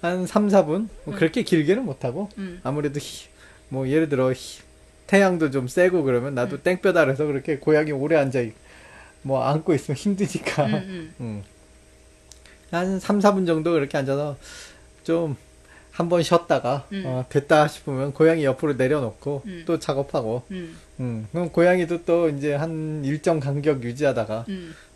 [0.00, 0.66] 한 3, 4분?
[1.04, 1.16] 뭐 음.
[1.16, 2.28] 그렇게 길게는 못하고.
[2.38, 2.60] 음.
[2.62, 3.28] 아무래도 히,
[3.68, 4.62] 뭐 예를 들어 히,
[5.06, 8.40] 태양도 좀 세고 그러면 나도 땡볕 아래서 그렇게 고양이 오래 앉아
[9.22, 10.66] 뭐 안고 있으면 힘드니까.
[10.66, 11.44] 음.
[12.70, 14.36] 한 3, 4분 정도 그렇게 앉아서
[15.04, 15.36] 좀
[15.92, 17.04] 한번 쉬었다가 음.
[17.06, 19.62] 어, 됐다 싶으면 고양이 옆으로 내려놓고 음.
[19.66, 20.42] 또 작업하고.
[20.50, 20.76] 음.
[21.32, 24.44] 그럼 고양이도 또 이제 한 일정 간격 유지하다가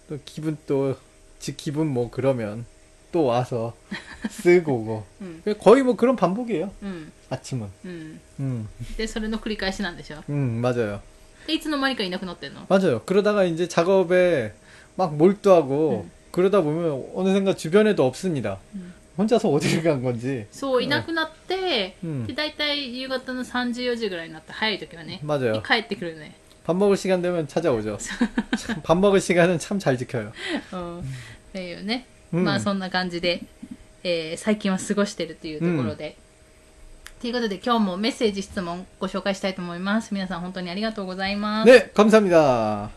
[0.10, 0.96] 또 기분 또
[1.39, 2.66] 지 기분 뭐 그러면
[3.12, 3.76] 또 와서
[4.24, 5.44] 쓱 오고 うん。
[5.60, 7.12] 거의 뭐 그런 반복이에요 うん。
[7.30, 8.20] 아침은 うん。
[8.39, 8.70] 음.
[8.98, 11.02] で、それの繰り返しなんでしょ 음 맞아요
[11.46, 14.54] で、いつの間にかいなくなってんの 맞아요 그러다가 이제 작업에
[14.96, 16.12] 막 몰두하고 음.
[16.32, 18.94] 그러다 보면 어느샌가 주변에도 없습니다 음.
[19.18, 25.52] 혼자서 어디를 간 건지 そう、いなくなっ て、うんで大体夕方の3時4時ぐらいになって早い時はね 맞아요.
[25.52, 26.36] に帰ってくるね
[26.68, 27.98] 밥 먹을 시간 되면 찾아오죠.
[28.58, 30.32] 참, 밥 먹을 시간은 참 잘 지켜요.
[30.72, 31.04] うんっ
[31.54, 33.42] ていうね、うんまあそんな感じで、
[34.04, 36.16] えー最近は過ごしてるというところで、
[37.22, 42.89] ということで今日もメッセージ質問ご紹介したいと思います皆さん本当にありがとうございます、 네, 감사합니다.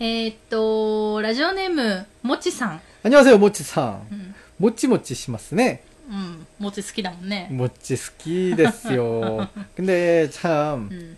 [0.00, 4.00] えーっとラジオネームもちさん 안녕하세요, 모찌상.
[4.58, 5.82] 모찌모찌 시마스네.
[6.10, 9.48] うんもち好きだもんね 모찌 스키 됐어요.
[9.76, 11.16] 근데 참, うん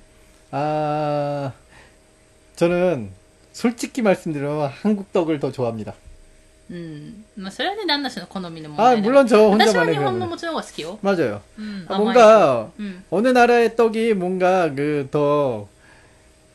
[0.53, 1.53] 아,
[2.57, 3.11] 저는
[3.53, 5.95] 솔직히 말씀드리면 한국 떡을 더 좋아합니다.
[6.71, 10.31] うんまあそれはね旦那氏の好みの問 아, 題で 물론 저 私は 혼자만의 日本の 그런.
[10.31, 11.41] 餅の方が好きよ、 맞아요.
[11.59, 15.67] うん、 아, 甘いし 뭔가 うん、 어느 나라의 떡이 뭔가 그 더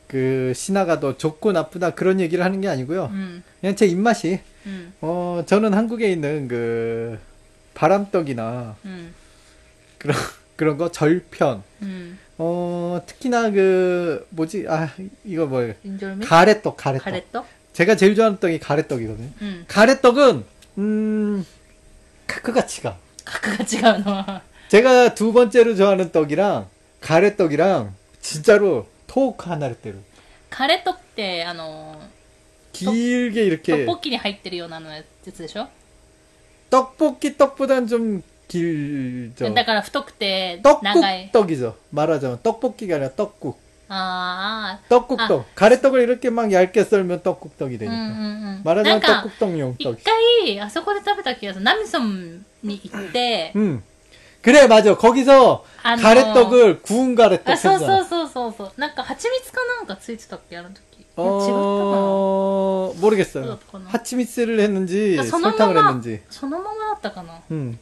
[0.08, 3.10] 그 신화가 더 좋고 나쁘다 그런 얘기를 하는 게 아니고요.
[3.12, 7.18] うん 그냥 제 입맛이 うん 어 저는 한국에 있는 그
[7.74, 9.14] 바람떡이나 うん
[9.98, 10.16] 그런
[10.60, 14.88] 그런 거 절편 うん 어 특히나 그 뭐지 아
[15.24, 20.44] 이거 뭐예요 インジョルミ 가래떡 가래떡 カレット 제가 제일 좋아하는 떡이 가래떡이거든요 うん 가래떡은
[20.78, 21.46] 음
[22.26, 26.68] 카크가치가 格が違うのは 제가 두 번째로 좋아하는 떡이랑
[27.00, 29.96] 가래떡이랑 진짜로 토크 하나를 때로
[30.50, 31.98] カレットってあの
[32.72, 35.68] 길게 トッ 이렇게 ポッキに入ってるようなのやつでしょ
[36.70, 46.30] 떡볶이 떡보단 좀 길죠 だから太くて長い 떡국 떡이죠 말하자면 떡볶이가 아니라 떡국 あ 떡국떡 가래떡을 이렇게
[46.30, 53.82] 막 얇게 썰면 떡국떡이 あうん 되니까 うんうんなん 말하자면 か 떡국떡용 一 떡 回あそこで食べた気がするナミソンに行って 음.
[54.42, 56.02] 그래 맞아 거기서 아, 너.
[56.02, 63.90] 가래떡을 구운 가래떡 あそうそう 했잖아 そうそうそうなんか蜂蜜かなんかついてたっけあの時いや違ったか 어 모르겠어요 그렇구나.
[63.90, 67.78] 하치미스를 했는지 なそのま 설탕을 ま 했는지 そのままだったかな 음.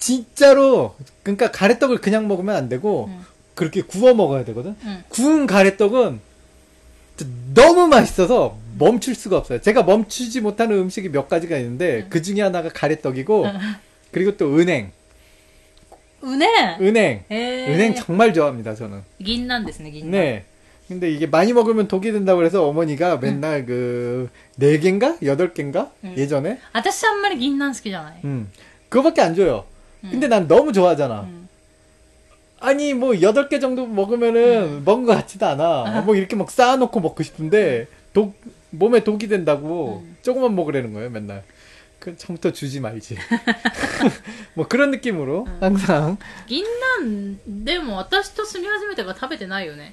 [0.00, 3.24] 진짜로 그러니까 가래떡을 그냥 먹으면 안 되고 음.
[3.54, 4.76] 그렇게 구워 먹어야 되거든.
[4.84, 6.20] うん 구운 가래떡은
[7.16, 9.60] 진짜 너무 맛있어서 멈출 수가 없어요.
[9.62, 13.46] 제가 멈추지 못하는 음식이 몇 가지가 있는데 그 중에 하나가 가래떡이고
[14.12, 14.92] 그리고 또 은행.
[16.22, 17.24] うね 은행.
[17.30, 19.02] へえ 은행 정말 좋아합니다, 저는.
[19.22, 20.44] 銀なんですね銀杏 네.
[20.88, 25.16] 근데 이게 많이 먹으면 독이 된다고 그래서 어머니가 맨날 그, 네 개인가?
[25.22, 25.90] 여덟 개인가?
[26.04, 26.14] 음.
[26.16, 26.58] 예전에?
[26.72, 28.50] 私あんまり銀杏好きじゃない 음.
[28.88, 29.64] 그거밖에 안 줘요.
[30.04, 30.10] 음.
[30.10, 31.22] 근데 난 너무 좋아하잖아.
[31.22, 31.46] うん
[32.58, 36.00] 아니 뭐 여덟 개 정도 먹으면은 먹은 것 같지도 않아.
[36.06, 38.34] 뭐 이렇게 막 쌓아놓고 먹고 싶은데 독
[38.70, 40.16] 몸에 독이 된다고 음.
[40.22, 41.44] 조금만 먹으라는 거예요 맨날.
[41.98, 43.16] 그 처음부터 주지 말지.
[44.54, 46.64] 뭐 그런 느낌으로 항상 銀
[46.98, 49.92] 杏でも私と住み始めてから食べてないよね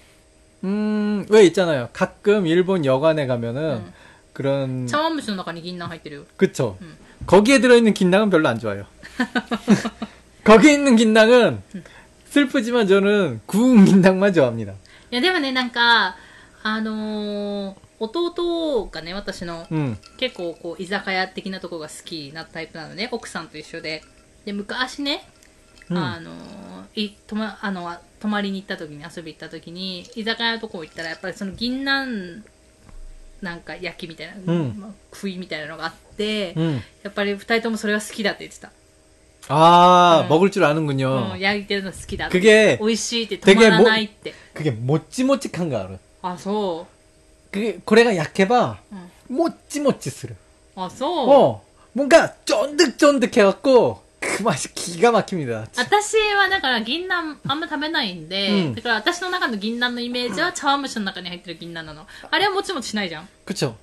[0.64, 1.90] 음왜 있잖아요.
[1.92, 3.94] 가끔 일본 여관에 가면은 음.
[4.32, 6.78] 그런 茶碗蒸しの中に銀杏入ってるよ 그쵸.
[6.82, 6.96] 음.
[7.26, 8.86] 거기에 들어있는 긴낭은 별로 안 좋아요.
[10.44, 11.64] 거기 있는 긴낭은
[12.30, 14.74] 슬프지만 저는 구운 긴낭만 좋아합니다.
[15.12, 16.16] いやでもねなんか
[16.64, 19.98] あのー弟がね私の 음.
[20.18, 24.04] 結構こう居酒屋的なとこが好きなタイプなのね奥さんと一緒で
[24.44, 25.24] で昔ね、
[25.90, 26.32] うんあの
[26.96, 32.44] いとまあの泊まりに行った時に遊び行った時に居酒屋のとこ行ったらやっぱりその銀杏
[33.42, 36.82] なんか焼きみたいな、んまあ、食いみたいなのがあって、 음.
[37.04, 38.72] やっぱり二人ともそれが好きだって言ってた、
[39.50, 40.30] 아, 음.
[40.30, 41.34] 먹을 줄 아는군요.
[41.34, 45.98] うん、焼いてるの好きだって 그게 美味しいって止まらないって、 그게 모찌모찌한 거 알아.
[46.22, 46.88] あそ
[47.52, 48.80] 그게 고래가 약해봐.
[48.92, 50.36] う、うん、 모찌모찌 쓰려.
[50.76, 55.68] あそう、 어, 뭔가 쫀득쫀득해갖고 그 맛이 기가 막힙니다.
[55.76, 63.76] 私はだから銀杏あんま食べないんで、うんだから私の中の銀杏のイメージは茶碗蒸しの中に入ってる銀杏なのあれはもちもちしないじゃん 그쵸?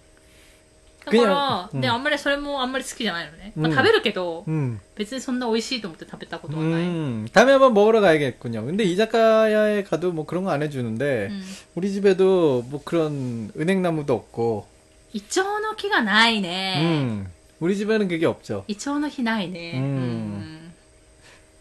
[1.04, 1.80] だから、 그냥 음.
[1.80, 4.78] であんまりそれもあんまり好きじゃないのね、まあ、うん食べるけど、 음.
[4.96, 8.66] 別にそんな美味しいと思って食べたことはない、 음, 다음에 한번 먹으러 가야겠군요.
[8.66, 11.42] 근데 이자카야에 가도 뭐 그런 거 안 해주는데, うん
[11.74, 14.66] 우리 집에도 뭐 그런 은행나무도 없고,
[15.14, 17.26] イチョウの木がないね、 음,
[17.60, 18.64] 우리 집에는 그게 없죠.
[18.68, 20.72] イチョウの木ないねうんうん、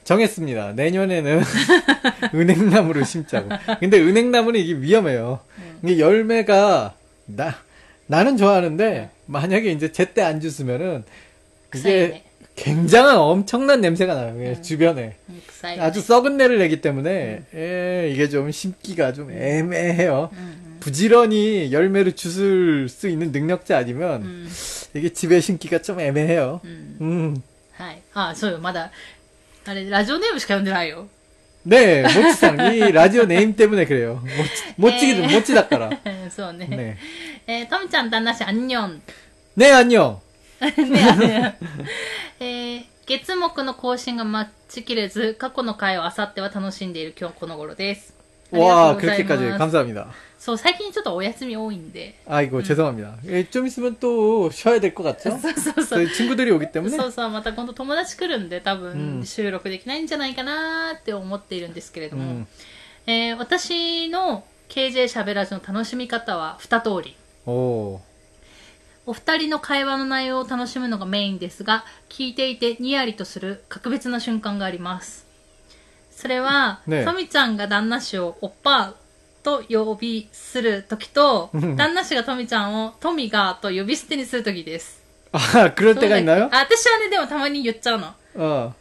[0.04, 0.74] 정했습니다.
[0.74, 1.42] 내년에는
[2.34, 3.50] 은행나무를 심자고.
[3.80, 5.40] 근데 은행나무는 이게 위험해요.
[5.58, 5.80] 음.
[5.84, 6.96] 이게 열매가
[7.28, 7.56] 나
[8.08, 11.04] 나는 좋아하는데 만약에 이제 제때 안 주스면은
[11.74, 12.24] 이게臭いね
[12.56, 14.36] 굉장한 엄청난 냄새가 나요.
[14.38, 14.62] 이게 음.
[14.64, 20.30] 주변에 うん臭いね 아주 썩은 내를 내기 때문에 예, 이게 좀 심기가 좀 애매해요.
[20.34, 24.50] うん 부지런히 열매를 주술 수 있는 능력자 う 아니면 んうん
[24.96, 26.62] 이게 집에 심기가 좀 애매해요.
[26.64, 27.42] うん 음.
[27.78, 28.92] はいあそうよまだ
[29.66, 31.08] あれラジオネームしか読んでないよ
[31.64, 32.74] 네, 모찌상.
[32.74, 34.24] 이 라디오 네임 때문에 그래요.
[34.78, 35.28] 모찌, 모찌, 에.
[35.34, 35.90] 모찌 닦아라.
[36.34, 36.98] そうね、 네.
[37.48, 39.02] えー、とみちゃん旦那氏、アンニョン。
[39.58, 40.20] 네, 안녕.
[40.62, 41.58] ね、
[42.40, 48.14] えー 月木の更新が待ちきれず、過去の回をあさっては楽しんでいる今日この頃です。
[48.54, 50.08] ありがと 와, うございます 그렇게까지 감사합니다.
[50.38, 52.14] そう、最近ちょっとお休み多いんで。
[52.28, 53.16] 아이고, 죄송합니다.
[53.26, 55.32] 예, 좀 있으면 또 쉬어야 될 것 같죠?
[55.40, 56.06] そうそうそう。
[56.06, 56.96] 저희 친구들이 오기 때문에.
[56.96, 62.48] そうそう、また今度友達来るんで多う分ん収録できないんじゃないかなーって思っているんですけれども、うん
[63.08, 67.16] えー私の KJ しゃべらずの楽しみ方は二通り。
[67.47, 68.01] お
[69.13, 75.27] 二人の会話の内容を楽しむのがメインですが聞いていてニヤリとする格別な瞬間があります。
[76.11, 78.95] それは、ね、トミちゃんが旦那氏をおっぱ
[79.43, 85.03] と呼びする時と旦那氏がトミちゃんをトミがと呼び捨てにする時です。
[85.33, 88.07] ああ狂ってがいんだよ私はねでもたまに言っちゃうの。
[88.07, 88.73] ああ。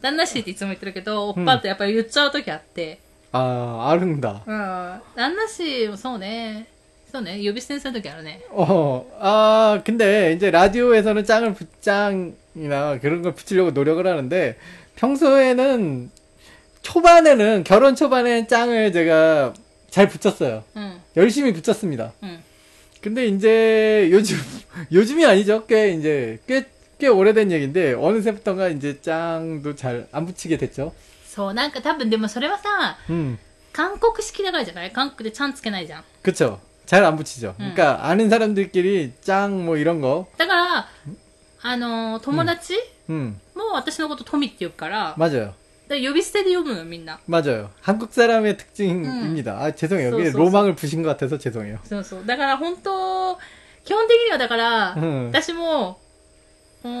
[0.00, 3.00] 旦那氏っていつも言ってるけど、おっぱってやっぱり言っちゃう時あって。
[3.32, 4.42] ああ、あるんだ。
[4.46, 5.00] うん。
[5.14, 6.68] 旦那氏もそうね。
[7.11, 7.37] そうね。
[7.43, 8.41] 呼び捨てにするときあるね。
[8.51, 14.57] 어, 아, 근데 이제 라디오에서는 짱을 붙짱이나 그런 걸 붙이려고 노력을 하는데
[14.95, 16.09] 평소에는
[16.81, 19.53] 초반에는 결혼 초반에 짱을 제가
[19.89, 20.63] 잘 붙였어요.
[20.75, 21.01] うん。
[21.17, 22.11] 열심히 붙였습니다.
[22.21, 22.43] うん。
[23.01, 24.37] 근데 이제 요즘
[24.91, 25.65] 요즘이 아니죠.
[25.67, 26.65] 꽤 이제 꽤
[26.97, 30.93] 꽤 오래된 얘기인데 어느새부턴가 이제 짱도 잘 안 붙이게 됐죠.
[31.27, 33.37] そう、なんか多分でもそれはさ、 음,
[33.73, 36.03] 韓国式だからじゃない韓国でちゃんつけないじゃん。
[36.23, 36.61] 그쵸.
[36.89, 37.55] 잘 안 붙이죠.
[37.57, 40.87] 그러니까 아는 사람들끼리 짱 뭐 이런 거, だから、
[41.63, 42.73] あのー友達、
[43.09, 45.53] 음, も私のことトミって呼ぶから、 맞아요.
[45.87, 47.19] だから呼び捨てで呼ぶのよ、みんな。
[47.27, 47.69] 맞아요.
[47.81, 49.59] 한국 사람의 특징입니다.
[49.63, 50.19] 아, 죄송해요.
[50.19, 51.79] 이게 쏘, 쏘, 로망을 부신 것 같아서 죄송해요.
[51.85, 52.25] そうそう。
[52.25, 53.37] だから本当、
[53.83, 55.99] 基本的にはだから、うん私も、
[56.83, 56.91] うー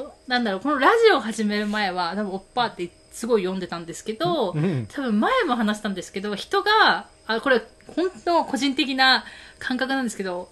[0.00, 7.61] ん、なんだろう、このラジオを始める前は、多分おっぱって すごい読んでたんですけど、多分前も話したんですけど、人が、あ、これ、
[7.95, 9.25] 本当個人的な
[9.59, 10.49] 感覚なんですけど、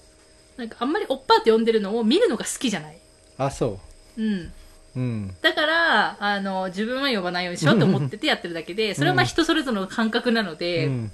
[0.58, 2.98] なんかあんまりおっぱって呼んでるのを見るのが好きじゃない。
[3.38, 3.80] あ、そ
[4.18, 4.22] う。
[4.22, 4.52] うん。
[4.96, 11.12] うん、だからあの自分は呼ばないようにしようと思っててやってるだけで、それはまあ人それぞれの感覚なので、うん、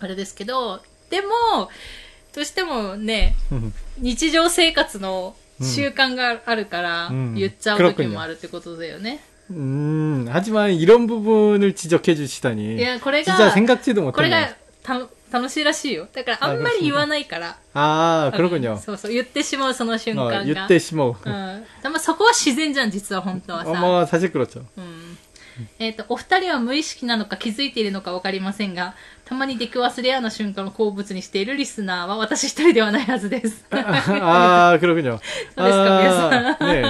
[0.00, 1.28] あれですけどでも
[2.34, 3.36] どうしてもね
[3.98, 9.20] 日常生活の習慣があるから言っちゃう時もあるってことだよね。
[9.51, 12.75] 음, 하지만 이런 부분을 지적해 주시다니.
[12.77, 14.47] いや、これ 진짜 が、 생각지도 これ 못했네요.
[14.47, 16.07] がた楽しいらしいよ。
[16.13, 17.57] だからあんまり言わないから。
[17.73, 18.77] 아, うん 그렇군요.
[18.77, 20.43] そうそう、言ってしまうその瞬 어, 間が。
[20.45, 21.15] 유대 시모.
[21.23, 21.63] うん。
[21.83, 23.71] でもそこは自然じゃん、実は本当はさ。
[23.71, 24.63] 어머, 사실 그렇죠.
[24.77, 25.17] うん。
[25.79, 28.93] えっ、と、お二人は無意識なのか気づいているのかわかりませんが、
[29.25, 33.65] たまに出くわすレアな瞬間を好物にしているリスナーは私一人ではないはずです。
[33.71, 35.19] 아, 그렇군요.
[35.55, 36.83] 그랬을까, 네.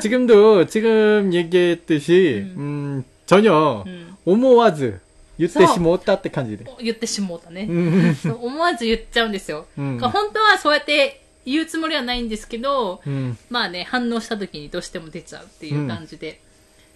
[0.00, 4.16] 지금도 지금 얘기했듯이 음, 전혀 うん。
[4.24, 4.98] 오모와즈
[5.38, 5.72] 유대 서.
[5.74, 6.64] 시모 따뜻 한지래.
[6.82, 7.66] 言ってしもうたね。
[7.68, 9.66] 음, そう思わず言っちゃうんですよ。
[9.78, 16.40] うん本当はそうやって言うつもりはないんですけど、 음, まあね、反応した時にどうしても出ちゃうっていう感じで。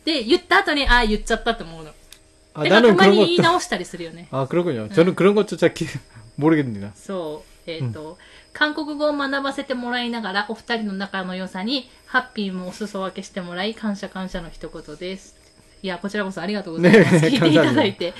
[0.04, 1.90] で、言った後に、ああ、言っちゃったと思うの。
[2.54, 4.26] 아, だからた 나는 ま 그런 に言い 것도 直したりするよね。
[4.32, 4.88] 아 그렇군요.
[4.88, 5.86] 저는 그런 것조차 기,
[6.36, 6.90] 모르겠습니다.
[6.96, 7.70] そう。
[7.70, 8.16] えっ、と、
[8.55, 15.35] 韓国語を学ばせてもらいながら、お二人の仲の良さに、ハッピーもお裾分けしてもらい、感謝感謝の一言です。
[15.83, 17.11] いや、こちらこそありがとうございます。
[17.15, 18.13] ねえ聞いていただいて。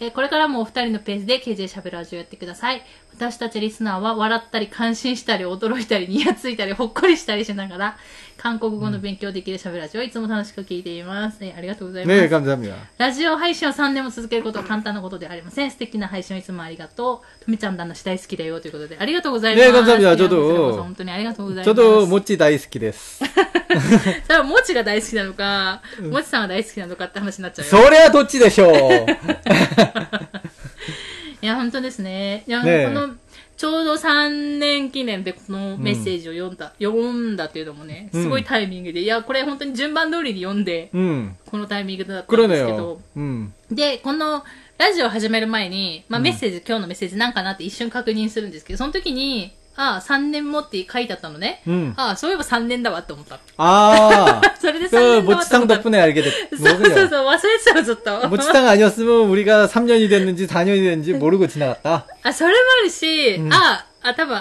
[0.00, 2.82] えーこれからもお二人のペースで KJ しゃべるラジオやってください。
[3.16, 7.96] 私たちリスナーは笑ったり、感心したり、驚いたり、ニヤついたり、ほっこりしたりしながら、
[8.36, 11.38] 韓国語の勉強できるしゃべるラジオをいつも楽しく聞いています。
[11.40, 12.20] えーありがとうございます。
[12.20, 12.74] 네, 감사합니다.
[12.98, 15.70] ラジオ配信を3年も続けることは簡単なことではありません。
[15.70, 17.44] 素敵な配信をいつもありがとう。
[17.44, 19.70] とみちゃん旦那氏大好きだよということで、ありがとうございます。
[19.72, 21.70] ね감사합니다 いや 저도 こちらこそ本当にありがとうございます。
[21.70, 23.24] 저도 모찌 다이스키 데스.
[24.26, 27.70] それはもちが大好きなのか、もちさんが大好きなのかって話になっちゃうよ。
[27.70, 29.06] 소래야 도찌 되쇼.
[31.41, 32.43] いや、本当ですね。
[32.47, 33.15] いや、ね、この、
[33.55, 43.01] ちょうど3年記念でこのメッセージを読んだ、うん、読んだっていうのもね、すごいタイミングで、うん、いや、これ本当に順番通りに読んで、うん、このタイミングだったんですけど、
[43.71, 44.43] で、この、
[44.77, 51.60] ラジオ始める前に、まあ、メッセージ、今日のメッセージなんかなって一瞬確認するんですけど、その時に、ああ、3年もって書いてあったのね。
[51.66, 51.94] 음.
[51.96, 53.40] ああ、そういえば3年だわって思った。
[53.56, 55.74] 아, それで3 그 年だわって思 모찌탕 った。
[55.82, 56.30] 덕분에 알게 됐.
[56.50, 57.08] そうそう 뭐군요.
[57.08, 58.28] そう、忘れてたの、ずっと。
[58.28, 62.06] 모찌탕 아니었으면 우리가 3년이 됐는지 4년이 됐는지 모르고 지나갔다.
[62.22, 64.40] あ、それもあるし、うんああ、多分、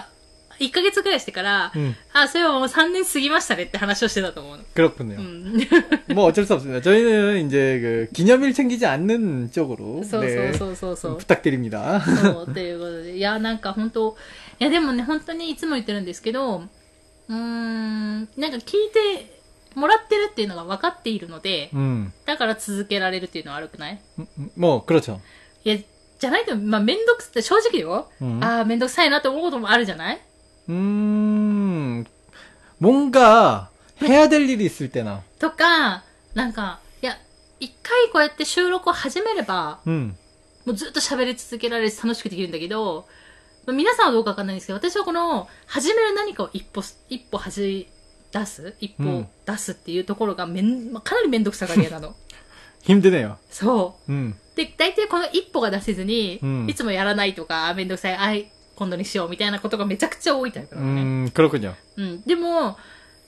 [0.59, 4.63] 1ヶ月くらいしてから、うんあ、そういえばもう3年過ぎましたねって話をしてたと思うの。
[4.75, 5.15] 그렇군요.
[5.17, 5.67] うん。
[6.13, 6.79] 뭐 어쩔 수 없습니다.
[6.79, 11.17] 저희는 이제 그 기념일 챙기지 않는 쪽으로 そうそう 네, そうそうそう。
[11.17, 11.99] 부탁드립니다.
[12.21, 13.17] そう、ということで。
[13.17, 14.15] いや、なんか本当
[14.59, 19.39] いや、でもね、本当にいつも言ってるんですけど、うーん、なんか聞いて
[19.75, 24.27] もらってるっていうのが分かっているので、 음, だから続けられるっていうのは悪くない 음,
[24.57, 25.19] 뭐 그렇죠.
[25.63, 25.77] いや、
[26.19, 28.09] じゃないと、まあ、めんどくさい、正直よ。
[28.21, 30.21] うんああ、めんどくさいなって思うこともあるじゃない
[30.69, 32.05] 음,
[32.79, 33.69] 뭔가
[34.01, 36.03] 해야 될 일이 있을 때나 とか、
[36.33, 37.17] なんか、いや、
[37.59, 40.15] 一回こうやって収録を始めれば、 음.
[40.65, 43.05] もうずっと喋り続けられるし楽しくできるんだけど、
[43.67, 47.87] まあ皆さんはどうかわかんないんですけど、私はこの、始める何かを一歩、一歩走り
[48.31, 52.15] 出す一歩うん出すっていうところがめん、まあかなりめんどくさがり屋なの。
[52.83, 53.37] 힘드네요.
[53.49, 54.11] そう。
[54.11, 54.33] 음.
[54.55, 61.01] で、大体この一歩が出せずに、うんいつもやらないとか、あめんどくさい、あい、今度にしようみたいなことがめちゃくちゃ多いタイプなのね。
[61.01, 61.73] 음, 그렇군요.
[61.97, 62.21] うん。
[62.23, 62.77] でも、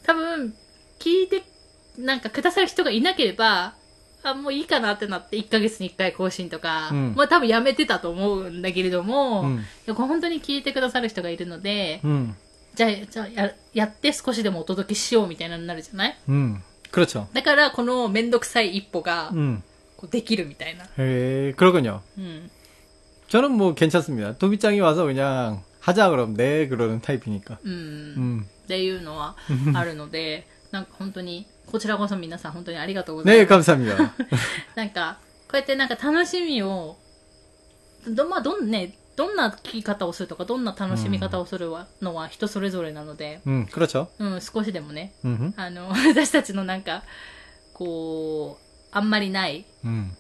[0.04, 0.54] 多分、
[1.00, 1.44] 聞いて、
[1.98, 3.74] なんかくださる人がいなければ、
[4.24, 12.34] あ、もういいかなってなって、1ヶ月に1回更新とか、うんまあ多分やめてたと思うんだけれども、うんいやこれ本当に聞いてくださる人がいるので、 음.
[12.76, 16.62] じゃあ、じゃあや、やって少しでもお届けしようみたいなのになるじゃない 음.
[16.92, 17.28] 그렇죠.
[17.34, 19.62] だから、このめんどくさい一歩が、 음.
[19.98, 20.86] こうできるみたいな。
[20.98, 22.02] 에, 그렇군요.
[22.18, 22.50] うん。
[23.30, 24.38] 저는 뭐 괜찮습니다.
[24.38, 27.60] 도비짱이 와서 그냥 하자 그럼 네 그러는 타입이니까.
[27.64, 27.72] うん。
[28.18, 28.46] 음.
[28.66, 29.36] っていうのは
[29.76, 33.72] あるので、 なんか本当に、 こちらこそ皆さん本当にありがとうござい 네, ます。
[33.72, 34.14] 감사합니다.
[34.76, 36.98] なんか、こうやってなんか楽しみを、
[38.08, 44.08] ど、まあ、どんね、どんな聞き方をするとか、どんな楽しみ方をするのは人それぞれなので、 음, 그렇죠.
[44.20, 45.54] うん、少しでもね、 음.
[45.58, 47.04] あの、私 たちのなんか、
[47.74, 50.12] こう、あんまりない、 음.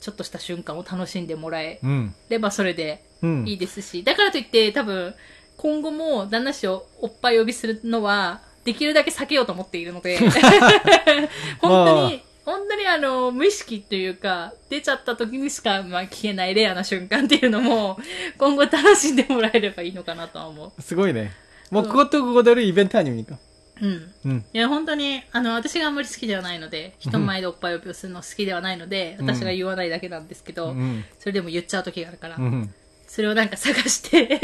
[0.00, 2.12] ちょっとした瞬間を楽しんでもらえ 음.
[2.28, 3.44] ればそれで 음.
[3.46, 5.14] いいですし、だからといって多分、
[5.56, 10.18] 今後も旦那氏をおっぱい呼びするのは、 できるだけ避けようと思っているので、
[11.60, 17.98] 本当に、本当にあの、無意識というか、出ちゃった時にしか、まあ、消えないレアな瞬間っていうのも、
[18.38, 21.30] 今後楽しんでもらえればいいのかなとは思 すごいね.
[21.70, 21.88] 뭐 어.
[21.88, 23.38] 그것도 그거대로 이벤트 아닙니까?
[23.80, 23.86] う。
[23.86, 24.14] うん。
[24.26, 24.44] 음.
[24.52, 31.02] いや、本当に、あの、私があんまり好きではないので、人前でおっぱい呼びをするの好きではないので、うん私が言わないだけなんですけど、 음.
[31.18, 32.70] それでも言っちゃう時があるから、 음.
[33.08, 34.40] それをなんか探して、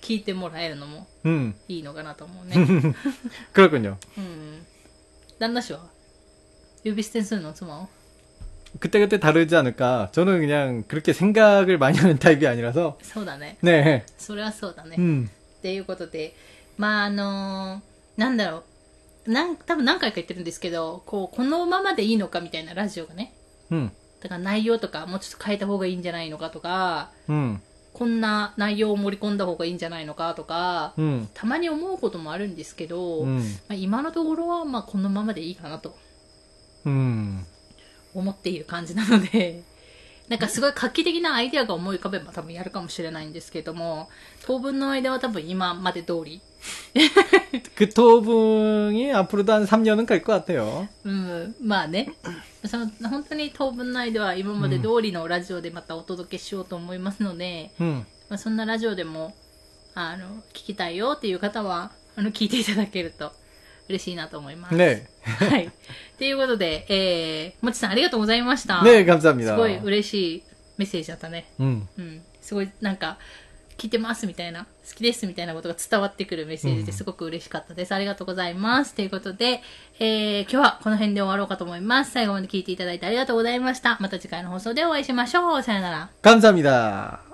[0.00, 1.54] 聞いてもらえるのも 음.
[1.68, 2.56] いいのかなと思うね。
[3.54, 3.96] 그렇군요.
[4.16, 4.66] うん。
[5.38, 5.86] 旦那氏は
[6.84, 7.88] 呼び捨てにするの妻を
[8.80, 10.10] 그때그때 다르지 않을까.
[10.12, 12.98] 저는 그냥 그렇게 생각을 많이 하는 타입이 아니라서.
[13.02, 13.56] そうだね。
[13.62, 14.04] 네.
[14.18, 14.96] それはそうだね。
[14.98, 15.28] 음.
[15.58, 16.34] っていうことで、
[16.76, 18.64] まああのーなんだろ
[19.26, 19.30] う。
[19.30, 23.32] なん、多分何回か言ってるんですけど、こう、このままでいいのかみたいなラジオがね。
[23.70, 23.90] 음.
[24.20, 27.60] だから内容とかもうちょっと変えた方がいいんじゃないのかとか、 음.
[27.93, 35.95] こんな内容を盛り込んだ方がいいんじゃないのかとか、うん、たまに思うこともあるんですけど、うん、まあ、今のところはまあこのままでいいかなと、
[36.85, 37.45] うん、
[38.15, 39.63] 思っている感じなので。
[40.28, 44.10] なんかすごい画期的なアイデアが思い浮かべば多分やるかもしれないんですけども、
[44.44, 46.42] 当分の間は多分今まで通り、
[47.74, 50.86] 그 도붕이 앞으로도 한 3년은 갈 것 같아요.
[51.04, 52.12] うん、まあね、
[52.66, 58.04] その本当に当分の間は今まで通りのラジオでまたお届けしようと思いますので、 음.
[58.28, 59.34] まあ、そんなラジオでも、
[59.94, 63.32] あの、聞きたいよっていう方は、あの、聞いていただけると
[63.88, 64.74] 嬉しいなと思います。
[64.76, 65.06] 네.
[65.24, 65.70] はい。
[66.18, 68.80] ということで、えー、もちさんありがとうございました。
[68.80, 69.56] 네, す 감사합니다.
[69.56, 70.42] ごい嬉しい
[70.76, 71.46] メッセージだったね。
[71.58, 71.86] 음.
[71.98, 72.22] うん。
[72.40, 73.18] すごい、なんか、
[73.76, 77.94] 聞いてますみたいな、好きですみたいなことが伝わってくるメッセージですごく嬉しかったです。
[77.94, 78.94] ありがとうございます。
[78.94, 79.62] ということで、
[80.00, 82.10] えー、今日はこの辺で終わろうかと思います。
[82.10, 83.96] 最後まで聞いていただいてありがとうございました。
[84.00, 85.62] また次回の放送でお会いしましょう。
[85.62, 86.10] さよなら。
[86.22, 87.31] 감사합니다.